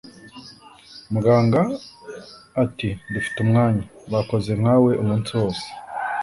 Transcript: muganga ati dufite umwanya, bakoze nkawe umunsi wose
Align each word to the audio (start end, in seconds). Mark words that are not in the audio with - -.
muganga 1.11 1.61
ati 2.63 2.89
dufite 3.13 3.37
umwanya, 3.45 3.83
bakoze 4.13 4.51
nkawe 4.59 4.91
umunsi 5.01 5.31
wose 5.39 5.65